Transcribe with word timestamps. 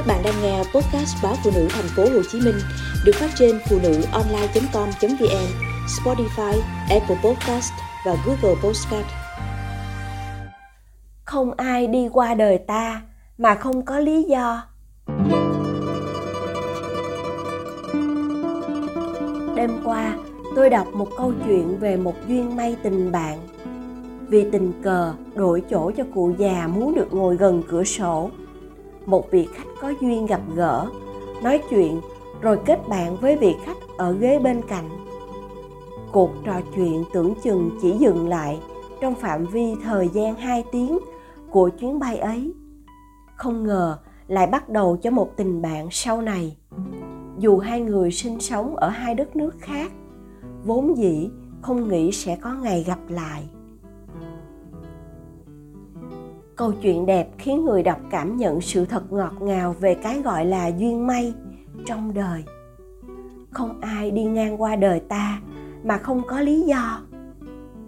Các 0.00 0.06
bạn 0.06 0.22
đang 0.24 0.42
nghe 0.42 0.58
podcast 0.58 1.16
báo 1.22 1.34
phụ 1.44 1.50
nữ 1.54 1.68
thành 1.70 1.88
phố 1.96 2.02
Hồ 2.02 2.22
Chí 2.30 2.40
Minh 2.40 2.54
được 3.04 3.12
phát 3.14 3.30
trên 3.34 3.58
phụ 3.68 3.78
nữ 3.82 4.02
online.com.vn, 4.12 5.46
Spotify, 5.86 6.60
Apple 6.90 7.16
Podcast 7.24 7.72
và 8.06 8.16
Google 8.26 8.60
Podcast. 8.62 9.06
Không 11.24 11.52
ai 11.56 11.86
đi 11.86 12.08
qua 12.12 12.34
đời 12.34 12.58
ta 12.58 13.02
mà 13.38 13.54
không 13.54 13.84
có 13.84 13.98
lý 13.98 14.22
do. 14.22 14.62
Đêm 19.56 19.70
qua, 19.84 20.16
tôi 20.56 20.70
đọc 20.70 20.86
một 20.94 21.08
câu 21.16 21.32
chuyện 21.46 21.78
về 21.78 21.96
một 21.96 22.14
duyên 22.28 22.56
may 22.56 22.76
tình 22.82 23.12
bạn. 23.12 23.38
Vì 24.28 24.50
tình 24.52 24.72
cờ 24.82 25.14
đổi 25.34 25.62
chỗ 25.70 25.90
cho 25.96 26.04
cụ 26.14 26.32
già 26.38 26.66
muốn 26.66 26.94
được 26.94 27.08
ngồi 27.12 27.36
gần 27.36 27.62
cửa 27.68 27.84
sổ 27.84 28.30
một 29.06 29.30
vị 29.30 29.48
khách 29.54 29.68
có 29.80 29.92
duyên 30.00 30.26
gặp 30.26 30.40
gỡ, 30.54 30.86
nói 31.42 31.62
chuyện 31.70 32.00
rồi 32.40 32.58
kết 32.66 32.88
bạn 32.88 33.16
với 33.16 33.36
vị 33.36 33.54
khách 33.64 33.76
ở 33.96 34.12
ghế 34.12 34.38
bên 34.38 34.60
cạnh. 34.68 34.88
Cuộc 36.12 36.30
trò 36.44 36.60
chuyện 36.76 37.04
tưởng 37.12 37.34
chừng 37.42 37.70
chỉ 37.82 37.90
dừng 37.90 38.28
lại 38.28 38.60
trong 39.00 39.14
phạm 39.14 39.46
vi 39.46 39.74
thời 39.84 40.08
gian 40.08 40.34
2 40.34 40.64
tiếng 40.72 40.98
của 41.50 41.68
chuyến 41.68 41.98
bay 41.98 42.18
ấy. 42.18 42.54
Không 43.36 43.64
ngờ 43.64 43.98
lại 44.28 44.46
bắt 44.46 44.68
đầu 44.68 44.96
cho 44.96 45.10
một 45.10 45.36
tình 45.36 45.62
bạn 45.62 45.88
sau 45.90 46.22
này. 46.22 46.56
Dù 47.38 47.58
hai 47.58 47.80
người 47.80 48.10
sinh 48.10 48.40
sống 48.40 48.76
ở 48.76 48.88
hai 48.88 49.14
đất 49.14 49.36
nước 49.36 49.54
khác, 49.58 49.92
vốn 50.64 50.96
dĩ 50.96 51.30
không 51.62 51.88
nghĩ 51.88 52.12
sẽ 52.12 52.36
có 52.36 52.54
ngày 52.54 52.84
gặp 52.86 52.98
lại 53.08 53.48
câu 56.60 56.72
chuyện 56.82 57.06
đẹp 57.06 57.28
khiến 57.38 57.64
người 57.64 57.82
đọc 57.82 58.00
cảm 58.10 58.36
nhận 58.36 58.60
sự 58.60 58.84
thật 58.84 59.12
ngọt 59.12 59.32
ngào 59.40 59.74
về 59.80 59.94
cái 59.94 60.22
gọi 60.22 60.44
là 60.44 60.66
duyên 60.66 61.06
may 61.06 61.34
trong 61.86 62.14
đời. 62.14 62.44
Không 63.50 63.80
ai 63.80 64.10
đi 64.10 64.24
ngang 64.24 64.62
qua 64.62 64.76
đời 64.76 65.00
ta 65.00 65.40
mà 65.84 65.98
không 65.98 66.22
có 66.28 66.40
lý 66.40 66.62
do. 66.62 67.00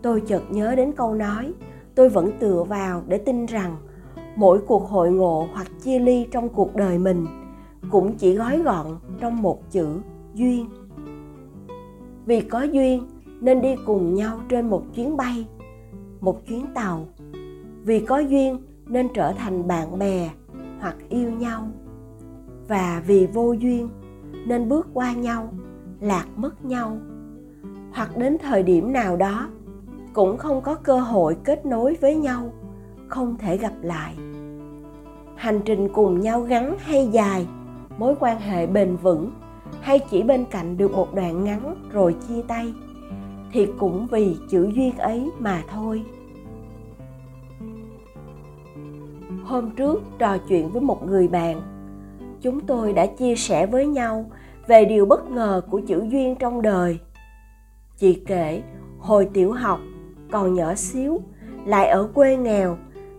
Tôi 0.03 0.23
chợt 0.27 0.43
nhớ 0.51 0.75
đến 0.75 0.93
câu 0.93 1.15
nói, 1.15 1.53
tôi 1.95 2.09
vẫn 2.09 2.31
tựa 2.39 2.65
vào 2.69 3.03
để 3.07 3.19
tin 3.19 3.47
rằng 3.47 3.77
mỗi 4.37 4.61
cuộc 4.67 4.89
hội 4.89 5.11
ngộ 5.11 5.49
hoặc 5.53 5.67
chia 5.83 5.99
ly 5.99 6.27
trong 6.31 6.49
cuộc 6.49 6.77
đời 6.77 6.99
mình 6.99 7.27
cũng 7.91 8.15
chỉ 8.15 8.35
gói 8.35 8.59
gọn 8.59 8.87
trong 9.21 9.43
một 9.43 9.71
chữ, 9.71 10.01
duyên. 10.35 10.67
Vì 12.27 12.41
có 12.41 12.63
duyên 12.63 13.07
nên 13.41 13.61
đi 13.61 13.77
cùng 13.87 14.15
nhau 14.15 14.41
trên 14.49 14.71
một 14.71 14.83
chuyến 14.95 15.17
bay, 15.17 15.47
một 16.21 16.47
chuyến 16.47 16.67
tàu 16.75 17.07
vì 17.85 18.01
có 18.01 18.19
duyên 18.19 18.59
nên 18.87 19.09
trở 19.15 19.33
thành 19.33 19.69
bạn 19.69 19.99
bè 19.99 20.31
hoặc 20.81 20.97
yêu 21.09 21.31
nhau. 21.31 21.69
Và 22.69 23.03
vì 23.07 23.27
vô 23.27 23.53
duyên 23.53 23.89
nên 24.47 24.69
bước 24.69 24.89
qua 24.95 25.13
nhau, 25.13 25.53
lạc 26.01 26.27
mất 26.37 26.65
nhau. 26.65 26.99
Hoặc 27.93 28.17
đến 28.17 28.37
thời 28.43 28.63
điểm 28.63 28.93
nào 28.93 29.17
đó, 29.17 29.49
cũng 30.13 30.37
không 30.37 30.61
có 30.63 30.75
cơ 30.75 31.01
hội 31.01 31.37
kết 31.45 31.67
nối 31.67 31.97
với 32.01 32.17
nhau, 32.17 32.53
không 33.09 33.37
thể 33.39 33.57
gặp 33.57 33.73
lại. 33.83 34.15
Hành 35.37 35.61
trình 35.65 35.89
cùng 35.93 36.21
nhau 36.21 36.41
ngắn 36.41 36.77
hay 36.79 37.09
dài, 37.13 37.47
mối 37.99 38.15
quan 38.21 38.41
hệ 38.41 38.67
bền 38.67 38.97
vững 38.97 39.31
hay 39.81 39.99
chỉ 39.99 40.23
bên 40.23 40.45
cạnh 40.45 40.77
được 40.77 40.93
một 40.93 41.15
đoạn 41.15 41.45
ngắn 41.45 41.75
rồi 41.93 42.17
chia 42.29 42.43
tay 42.49 42.75
thì 43.53 43.67
cũng 43.79 44.07
vì 44.11 44.37
chữ 44.51 44.71
duyên 44.75 44.99
ấy 44.99 45.31
mà 45.39 45.63
thôi. 45.69 46.03
Hôm 49.53 49.71
trước 49.71 50.03
trò 50.19 50.39
chuyện 50.49 50.69
với 50.69 50.83
một 50.83 51.07
người 51.07 51.29
bạn. 51.29 51.63
Chúng 52.43 52.61
tôi 52.61 52.93
đã 52.93 53.07
chia 53.07 53.37
sẻ 53.37 53.67
với 53.67 53.87
nhau 53.87 54.31
về 54.67 54.85
điều 54.85 55.07
bất 55.07 55.31
ngờ 55.31 55.63
của 55.71 55.81
chữ 55.87 56.05
duyên 56.09 56.35
trong 56.39 56.63
đời. 56.63 56.99
Chị 57.99 58.23
kể, 58.27 58.63
hồi 58.99 59.29
tiểu 59.33 59.53
học, 59.53 59.81
còn 60.31 60.55
nhỏ 60.55 60.75
xíu, 60.75 61.21
lại 61.67 61.89
ở 61.89 62.09
quê 62.15 62.37
nghèo, 62.37 62.77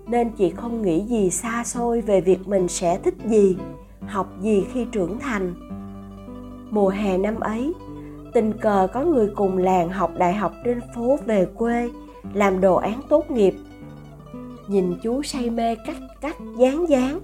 nên 0.07 0.29
chị 0.29 0.49
không 0.49 0.81
nghĩ 0.81 1.05
gì 1.05 1.29
xa 1.29 1.63
xôi 1.63 2.01
về 2.01 2.21
việc 2.21 2.47
mình 2.47 2.67
sẽ 2.67 2.97
thích 2.97 3.15
gì, 3.25 3.57
học 4.07 4.27
gì 4.41 4.65
khi 4.73 4.85
trưởng 4.91 5.19
thành. 5.19 5.53
Mùa 6.69 6.89
hè 6.89 7.17
năm 7.17 7.39
ấy, 7.39 7.73
tình 8.33 8.53
cờ 8.53 8.88
có 8.94 9.03
người 9.03 9.29
cùng 9.35 9.57
làng 9.57 9.89
học 9.89 10.11
đại 10.17 10.33
học 10.33 10.53
trên 10.65 10.79
phố 10.95 11.17
về 11.25 11.47
quê, 11.55 11.89
làm 12.33 12.61
đồ 12.61 12.75
án 12.75 13.01
tốt 13.09 13.31
nghiệp 13.31 13.53
nhìn 14.68 14.94
chú 15.03 15.24
say 15.24 15.50
mê 15.50 15.75
cắt 15.75 15.97
cắt 16.22 16.35
dán 16.57 16.90
dán 16.90 17.19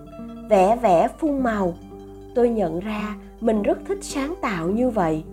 vẽ 0.50 0.80
vẽ 0.82 1.08
phun 1.20 1.44
màu. 1.44 1.74
Tôi 2.36 2.50
nhận 2.50 2.80
ra 2.80 3.16
mình 3.42 3.62
rất 3.62 3.78
thích 3.88 4.00
sáng 4.02 4.34
tạo 4.42 4.70
như 4.70 4.90
vậy. 4.90 5.24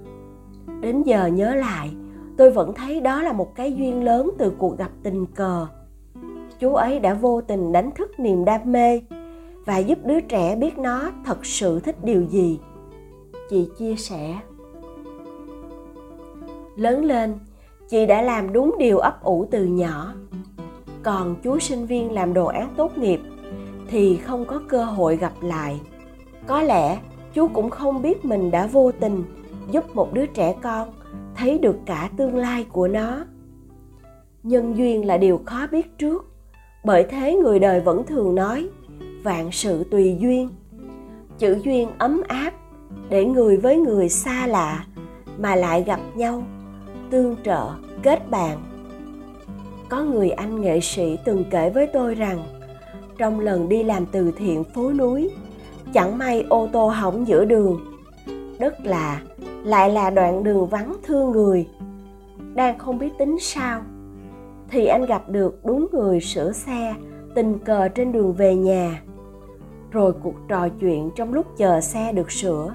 Đến 0.81 1.03
giờ 1.03 1.27
nhớ 1.27 1.55
lại, 1.55 1.91
tôi 2.37 2.51
vẫn 2.51 2.73
thấy 2.75 3.01
đó 3.01 3.23
là 3.23 3.33
một 3.33 3.55
cái 3.55 3.73
duyên 3.73 4.05
lớn 4.05 4.31
từ 4.39 4.53
cuộc 4.59 4.79
gặp 4.79 4.91
tình 5.03 5.27
cờ. 5.27 5.67
Chú 6.59 6.75
ấy 6.75 7.01
đã 7.01 7.15
vô 7.15 7.41
tình 7.41 7.73
đánh 7.73 7.91
thức 7.91 8.21
niềm 8.21 8.45
đam 8.45 8.61
mê 8.73 9.01
và 9.65 9.79
giúp 9.79 9.99
đứa 10.05 10.21
trẻ 10.21 10.57
biết 10.57 10.79
nó 10.79 11.11
thật 11.25 11.47
sự 11.47 11.81
thích 11.81 12.05
điều 12.05 12.23
gì. 12.23 12.61
Chị 13.51 13.69
chia 13.79 13.97
sẻ. 13.97 14.39
Lớn 16.77 17.05
lên, 17.05 17.39
chị 17.89 18.07
đã 18.07 18.23
làm 18.23 18.53
đúng 18.53 18.75
điều 18.79 18.99
ấp 18.99 19.23
ủ 19.23 19.47
từ 19.51 19.65
nhỏ 19.65 20.15
còn 21.07 21.37
chú 21.43 21.59
sinh 21.59 21.87
viên 21.87 22.13
làm 22.13 22.35
đồ 22.35 22.47
án 22.47 22.75
tốt 22.77 22.99
nghiệp 22.99 23.21
thì 23.89 24.17
không 24.17 24.45
có 24.45 24.61
cơ 24.69 24.85
hội 24.85 25.17
gặp 25.17 25.33
lại. 25.41 25.81
Có 26.47 26.63
lẽ 26.63 26.99
chú 27.35 27.49
cũng 27.49 27.71
không 27.71 28.03
biết 28.03 28.25
mình 28.25 28.51
đã 28.51 28.67
vô 28.67 28.93
tình 29.01 29.23
giúp 29.71 29.97
một 29.97 30.15
đứa 30.15 30.27
trẻ 30.27 30.55
con 30.63 30.89
thấy 31.37 31.59
được 31.59 31.77
cả 31.87 32.11
tương 32.17 32.37
lai 32.37 32.67
của 32.73 32.89
nó. 32.89 33.25
Nhân 34.43 34.77
duyên 34.77 35.07
là 35.07 35.17
điều 35.17 35.41
khó 35.47 35.67
biết 35.67 35.99
trước, 35.99 36.27
bởi 36.85 37.07
thế 37.11 37.35
người 37.35 37.59
đời 37.59 37.81
vẫn 37.81 38.07
thường 38.07 38.35
nói, 38.35 38.69
vạn 39.23 39.53
sự 39.53 39.85
tùy 39.85 40.17
duyên. 40.21 40.49
Chữ 41.39 41.59
duyên 41.65 41.89
ấm 41.99 42.23
áp 42.29 42.53
để 43.09 43.25
người 43.25 43.57
với 43.57 43.77
người 43.77 44.09
xa 44.09 44.47
lạ 44.47 44.87
mà 45.39 45.55
lại 45.55 45.83
gặp 45.83 46.01
nhau, 46.15 46.43
tương 47.11 47.37
trợ, 47.45 47.69
kết 48.03 48.31
bạn 48.31 48.76
có 49.89 50.05
người 50.05 50.31
anh 50.31 50.61
nghệ 50.61 50.81
sĩ 50.81 51.19
từng 51.25 51.45
kể 51.51 51.71
với 51.71 51.87
tôi 51.87 52.15
rằng, 52.15 52.43
trong 53.19 53.41
lần 53.41 53.69
đi 53.69 53.83
làm 53.83 54.07
từ 54.07 54.33
thiện 54.37 54.65
phố 54.65 54.93
núi, 54.93 55.31
chẳng 55.93 56.19
may 56.19 56.45
ô 56.49 56.69
tô 56.73 56.89
hỏng 56.89 57.27
giữa 57.27 57.45
đường. 57.45 57.81
Đất 58.59 58.75
lạ, 58.85 59.23
lại 59.65 59.91
là 59.91 60.11
đoạn 60.11 60.45
đường 60.45 60.67
vắng 60.67 60.97
thương 61.03 61.31
người. 61.31 61.69
Đang 62.55 62.79
không 62.79 62.99
biết 62.99 63.11
tính 63.19 63.37
sao, 63.41 63.83
thì 64.69 64.87
anh 64.87 65.07
gặp 65.07 65.29
được 65.29 65.65
đúng 65.65 65.87
người 65.93 66.21
sửa 66.21 66.53
xe, 66.53 66.95
tình 67.35 67.59
cờ 67.59 67.89
trên 67.89 68.13
đường 68.13 68.33
về 68.33 68.55
nhà. 68.55 69.03
Rồi 69.91 70.13
cuộc 70.23 70.35
trò 70.49 70.69
chuyện 70.81 71.11
trong 71.17 71.33
lúc 71.33 71.47
chờ 71.57 71.81
xe 71.81 72.13
được 72.13 72.31
sửa, 72.31 72.75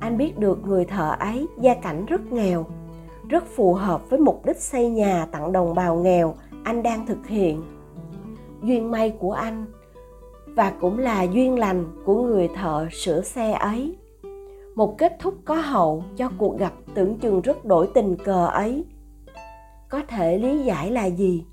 anh 0.00 0.18
biết 0.18 0.38
được 0.38 0.66
người 0.66 0.84
thợ 0.84 1.16
ấy 1.18 1.46
gia 1.60 1.74
cảnh 1.74 2.06
rất 2.06 2.32
nghèo 2.32 2.66
rất 3.28 3.44
phù 3.46 3.74
hợp 3.74 4.10
với 4.10 4.18
mục 4.18 4.46
đích 4.46 4.60
xây 4.60 4.90
nhà 4.90 5.26
tặng 5.32 5.52
đồng 5.52 5.74
bào 5.74 5.96
nghèo 5.96 6.34
anh 6.64 6.82
đang 6.82 7.06
thực 7.06 7.26
hiện. 7.26 7.62
Duyên 8.62 8.90
may 8.90 9.10
của 9.10 9.32
anh 9.32 9.66
và 10.46 10.72
cũng 10.80 10.98
là 10.98 11.22
duyên 11.22 11.58
lành 11.58 12.02
của 12.04 12.22
người 12.22 12.48
thợ 12.48 12.88
sửa 12.92 13.22
xe 13.22 13.52
ấy. 13.52 13.96
Một 14.74 14.98
kết 14.98 15.16
thúc 15.20 15.34
có 15.44 15.54
hậu 15.54 16.04
cho 16.16 16.30
cuộc 16.38 16.58
gặp 16.58 16.72
tưởng 16.94 17.18
chừng 17.18 17.40
rất 17.40 17.64
đổi 17.64 17.88
tình 17.94 18.16
cờ 18.24 18.46
ấy. 18.46 18.84
Có 19.88 20.02
thể 20.08 20.38
lý 20.38 20.64
giải 20.64 20.90
là 20.90 21.06
gì? 21.06 21.44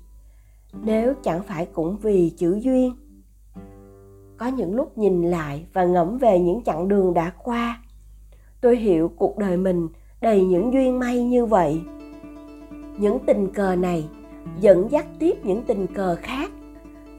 Nếu 0.82 1.14
chẳng 1.22 1.42
phải 1.42 1.66
cũng 1.66 1.96
vì 1.96 2.30
chữ 2.30 2.58
duyên. 2.62 2.92
Có 4.36 4.46
những 4.46 4.74
lúc 4.74 4.98
nhìn 4.98 5.22
lại 5.22 5.66
và 5.72 5.84
ngẫm 5.84 6.18
về 6.18 6.38
những 6.38 6.64
chặng 6.64 6.88
đường 6.88 7.14
đã 7.14 7.32
qua. 7.44 7.82
Tôi 8.60 8.76
hiểu 8.76 9.12
cuộc 9.16 9.38
đời 9.38 9.56
mình 9.56 9.88
đầy 10.24 10.44
những 10.44 10.72
duyên 10.72 10.98
may 10.98 11.22
như 11.22 11.46
vậy. 11.46 11.80
Những 12.96 13.18
tình 13.26 13.48
cờ 13.48 13.76
này 13.76 14.08
dẫn 14.60 14.90
dắt 14.90 15.06
tiếp 15.18 15.44
những 15.44 15.62
tình 15.62 15.86
cờ 15.94 16.16
khác, 16.22 16.50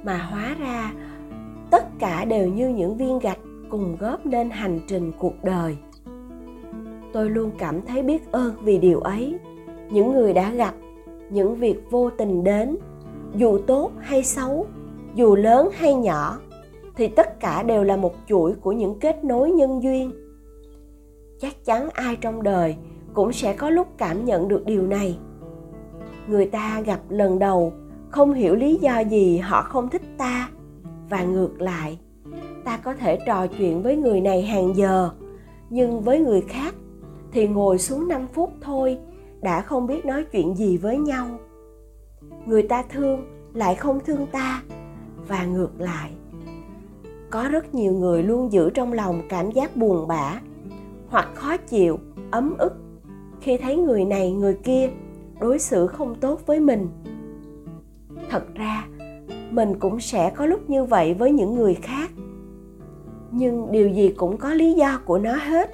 mà 0.04 0.18
hóa 0.18 0.56
ra 0.60 0.94
tất 1.72 1.86
cả 2.00 2.26
đều 2.26 2.48
như 2.48 2.70
những 2.70 2.98
viên 2.98 3.20
gạch 3.20 3.40
cùng 3.70 3.98
góp 4.00 4.26
nên 4.26 4.50
hành 4.50 4.80
trình 4.88 5.12
cuộc 5.20 5.44
đời. 5.44 5.78
Tôi 7.14 7.30
luôn 7.30 7.52
cảm 7.58 7.82
thấy 7.82 8.04
biết 8.04 8.32
ơn 8.32 8.54
vì 8.62 8.78
điều 8.78 9.00
ấy. 9.00 9.38
Những 9.92 10.12
người 10.12 10.34
đã 10.34 10.52
gặp, 10.52 10.74
những 11.30 11.56
việc 11.56 11.78
vô 11.92 12.10
tình 12.10 12.44
đến, 12.44 12.78
dù 13.36 13.58
tốt 13.68 13.92
hay 14.00 14.24
xấu, 14.24 14.66
dù 15.16 15.36
lớn 15.36 15.70
hay 15.74 15.94
nhỏ, 15.94 16.40
thì 16.96 17.08
tất 17.08 17.40
cả 17.40 17.64
đều 17.64 17.84
là 17.84 17.98
một 17.98 18.16
chuỗi 18.28 18.54
của 18.54 18.72
những 18.72 19.00
kết 19.00 19.24
nối 19.24 19.52
nhân 19.52 19.84
duyên. 19.84 20.12
Chắc 21.40 21.66
chắn 21.66 21.90
ai 21.94 22.16
trong 22.16 22.44
đời 22.44 22.76
cũng 23.16 23.34
sẽ 23.34 23.54
có 23.54 23.70
lúc 23.70 23.88
cảm 23.98 24.26
nhận 24.26 24.48
được 24.48 24.66
điều 24.66 24.88
này. 24.88 25.18
Người 26.28 26.46
ta 26.46 26.82
gặp 26.82 27.00
lần 27.10 27.40
đầu, 27.40 27.74
không 28.10 28.34
hiểu 28.34 28.56
lý 28.56 28.76
do 28.82 29.00
gì 29.00 29.38
họ 29.38 29.62
không 29.62 29.90
thích 29.90 30.02
ta. 30.18 30.50
Và 31.10 31.24
ngược 31.24 31.62
lại, 31.62 32.00
ta 32.64 32.78
có 32.78 32.94
thể 32.94 33.18
trò 33.26 33.48
chuyện 33.48 33.84
với 33.84 33.96
người 33.96 34.22
này 34.22 34.42
hàng 34.42 34.76
giờ. 34.76 35.10
Nhưng 35.70 36.02
với 36.02 36.20
người 36.20 36.42
khác, 36.42 36.76
thì 37.32 37.48
ngồi 37.48 37.78
xuống 37.78 38.08
5 38.08 38.28
phút 38.34 38.54
thôi, 38.62 38.98
đã 39.42 39.62
không 39.62 39.88
biết 39.88 40.06
nói 40.06 40.24
chuyện 40.24 40.56
gì 40.56 40.78
với 40.78 40.98
nhau. 40.98 41.28
Người 42.46 42.64
ta 42.64 42.84
thương, 42.90 43.26
lại 43.54 43.76
không 43.76 44.00
thương 44.06 44.28
ta. 44.32 44.62
Và 45.28 45.46
ngược 45.46 45.72
lại, 45.78 46.12
có 47.30 47.50
rất 47.50 47.76
nhiều 47.76 47.94
người 47.94 48.24
luôn 48.24 48.52
giữ 48.52 48.70
trong 48.70 48.94
lòng 48.94 49.22
cảm 49.30 49.52
giác 49.52 49.76
buồn 49.76 50.08
bã, 50.08 50.40
hoặc 51.10 51.30
khó 51.34 51.58
chịu, 51.58 52.00
ấm 52.32 52.56
ức 52.58 52.85
khi 53.46 53.58
thấy 53.58 53.76
người 53.76 54.06
này, 54.06 54.32
người 54.32 54.58
kia 54.64 54.90
đối 55.40 55.60
xử 55.60 55.88
không 55.88 56.16
tốt 56.16 56.42
với 56.46 56.60
mình. 56.60 56.88
Thật 58.30 58.56
ra, 58.56 58.88
mình 59.52 59.80
cũng 59.80 60.00
sẽ 60.00 60.32
có 60.36 60.46
lúc 60.46 60.70
như 60.70 60.84
vậy 60.84 61.14
với 61.14 61.32
những 61.32 61.56
người 61.56 61.74
khác. 61.74 62.12
Nhưng 63.32 63.72
điều 63.72 63.90
gì 63.90 64.10
cũng 64.18 64.38
có 64.38 64.54
lý 64.54 64.74
do 64.74 65.00
của 65.06 65.18
nó 65.18 65.36
hết. 65.36 65.72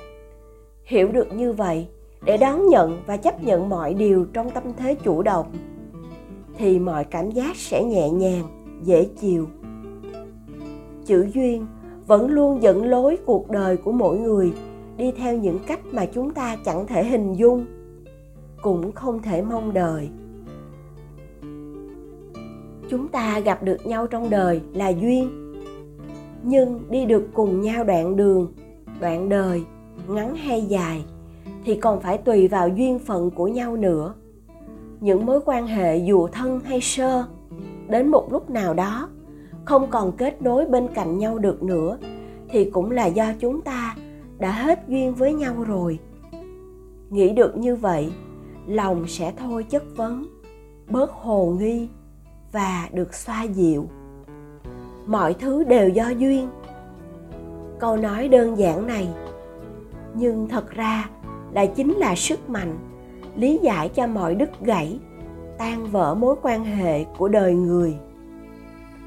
Hiểu 0.86 1.08
được 1.12 1.28
như 1.36 1.54
vậy, 1.54 1.88
để 2.26 2.38
đón 2.38 2.68
nhận 2.68 3.02
và 3.06 3.18
chấp 3.18 3.44
nhận 3.44 3.70
mọi 3.70 3.94
điều 3.94 4.26
trong 4.34 4.50
tâm 4.50 4.64
thế 4.78 4.96
chủ 4.96 5.22
động, 5.22 5.46
thì 6.58 6.80
mọi 6.80 7.04
cảm 7.04 7.32
giác 7.32 7.56
sẽ 7.56 7.84
nhẹ 7.84 8.10
nhàng, 8.10 8.44
dễ 8.84 9.08
chịu. 9.22 9.48
Chữ 11.06 11.28
duyên 11.34 11.66
vẫn 12.08 12.32
luôn 12.32 12.62
dẫn 12.62 12.86
lối 12.86 13.18
cuộc 13.26 13.50
đời 13.50 13.78
của 13.78 13.92
mỗi 13.92 14.18
người 14.18 14.54
đi 15.02 15.12
theo 15.12 15.38
những 15.38 15.60
cách 15.68 15.80
mà 15.92 16.06
chúng 16.06 16.34
ta 16.34 16.58
chẳng 16.66 16.88
thể 16.88 17.06
hình 17.06 17.34
dung, 17.34 17.66
cũng 18.62 18.92
không 18.92 19.22
thể 19.22 19.42
mong 19.42 19.74
đợi. 19.74 20.10
Chúng 22.90 23.08
ta 23.08 23.40
gặp 23.40 23.64
được 23.64 23.86
nhau 23.86 24.08
trong 24.08 24.30
đời 24.30 24.62
là 24.74 24.90
duyên, 24.90 25.54
nhưng 26.44 26.80
đi 26.90 27.06
được 27.06 27.28
cùng 27.34 27.62
nhau 27.62 27.84
đoạn 27.84 28.16
đường, 28.16 28.54
đoạn 29.00 29.30
đời, 29.30 29.64
ngắn 30.08 30.36
hay 30.36 30.62
dài, 30.62 31.06
thì 31.66 31.76
còn 31.76 32.02
phải 32.02 32.18
tùy 32.18 32.48
vào 32.48 32.70
duyên 32.70 33.00
phận 33.00 33.32
của 33.32 33.48
nhau 33.48 33.78
nữa. 33.78 34.14
Những 35.00 35.26
mối 35.26 35.40
quan 35.46 35.68
hệ 35.68 35.98
dù 35.98 36.28
thân 36.28 36.60
hay 36.60 36.82
sơ, 36.82 37.24
đến 37.90 38.08
một 38.08 38.28
lúc 38.32 38.50
nào 38.50 38.74
đó, 38.74 39.10
không 39.66 39.90
còn 39.90 40.12
kết 40.12 40.42
nối 40.42 40.66
bên 40.66 40.88
cạnh 40.94 41.18
nhau 41.18 41.38
được 41.38 41.64
nữa, 41.64 41.98
thì 42.50 42.70
cũng 42.70 42.92
là 42.92 43.06
do 43.06 43.26
chúng 43.40 43.62
ta 43.62 43.81
đã 44.42 44.52
hết 44.52 44.80
duyên 44.88 45.14
với 45.14 45.34
nhau 45.34 45.56
rồi. 45.68 46.00
Nghĩ 47.10 47.34
được 47.34 47.58
như 47.58 47.76
vậy, 47.76 48.12
lòng 48.68 49.08
sẽ 49.08 49.34
thôi 49.38 49.66
chất 49.70 49.84
vấn, 49.96 50.26
bớt 50.90 51.12
hồ 51.12 51.56
nghi 51.60 51.88
và 52.52 52.90
được 52.94 53.14
xoa 53.14 53.44
dịu. 53.44 53.90
Mọi 55.06 55.34
thứ 55.34 55.64
đều 55.64 55.90
do 55.90 56.10
duyên. 56.10 56.50
Câu 57.80 57.98
nói 57.98 58.28
đơn 58.28 58.58
giản 58.58 58.88
này, 58.88 59.10
nhưng 60.14 60.48
thật 60.50 60.70
ra 60.70 61.10
là 61.54 61.66
chính 61.66 61.94
là 61.94 62.16
sức 62.16 62.50
mạnh, 62.50 62.78
lý 63.36 63.60
giải 63.64 63.90
cho 63.90 64.08
mọi 64.08 64.36
đứt 64.36 64.62
gãy, 64.62 65.00
tan 65.58 65.86
vỡ 65.86 66.16
mối 66.16 66.36
quan 66.42 66.64
hệ 66.64 67.04
của 67.18 67.28
đời 67.28 67.54
người. 67.54 67.96